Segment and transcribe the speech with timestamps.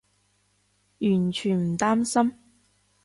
[0.97, 2.33] 完全唔擔心